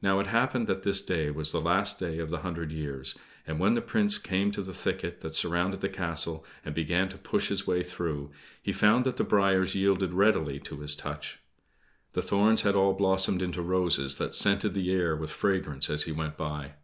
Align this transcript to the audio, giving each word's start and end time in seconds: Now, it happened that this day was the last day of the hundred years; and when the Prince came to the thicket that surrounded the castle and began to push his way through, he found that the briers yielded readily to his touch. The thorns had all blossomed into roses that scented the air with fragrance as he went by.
Now, 0.00 0.20
it 0.20 0.28
happened 0.28 0.68
that 0.68 0.84
this 0.84 1.02
day 1.02 1.32
was 1.32 1.50
the 1.50 1.60
last 1.60 1.98
day 1.98 2.20
of 2.20 2.30
the 2.30 2.42
hundred 2.42 2.70
years; 2.70 3.18
and 3.44 3.58
when 3.58 3.74
the 3.74 3.82
Prince 3.82 4.18
came 4.18 4.52
to 4.52 4.62
the 4.62 4.72
thicket 4.72 5.18
that 5.20 5.34
surrounded 5.34 5.80
the 5.80 5.88
castle 5.88 6.46
and 6.64 6.76
began 6.76 7.08
to 7.08 7.18
push 7.18 7.48
his 7.48 7.66
way 7.66 7.82
through, 7.82 8.30
he 8.62 8.70
found 8.72 9.04
that 9.04 9.16
the 9.16 9.24
briers 9.24 9.74
yielded 9.74 10.12
readily 10.12 10.60
to 10.60 10.78
his 10.78 10.94
touch. 10.94 11.40
The 12.12 12.22
thorns 12.22 12.62
had 12.62 12.76
all 12.76 12.94
blossomed 12.94 13.42
into 13.42 13.62
roses 13.62 14.14
that 14.18 14.32
scented 14.32 14.74
the 14.74 14.92
air 14.92 15.16
with 15.16 15.32
fragrance 15.32 15.90
as 15.90 16.04
he 16.04 16.12
went 16.12 16.36
by. 16.36 16.74